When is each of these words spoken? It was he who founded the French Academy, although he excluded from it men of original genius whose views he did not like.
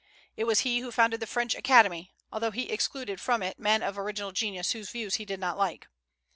It 0.35 0.45
was 0.45 0.61
he 0.61 0.79
who 0.79 0.89
founded 0.89 1.19
the 1.19 1.27
French 1.27 1.53
Academy, 1.53 2.11
although 2.31 2.49
he 2.49 2.71
excluded 2.71 3.21
from 3.21 3.43
it 3.43 3.59
men 3.59 3.83
of 3.83 3.99
original 3.99 4.31
genius 4.31 4.71
whose 4.71 4.89
views 4.89 5.17
he 5.21 5.25
did 5.25 5.39
not 5.39 5.59
like. 5.59 5.87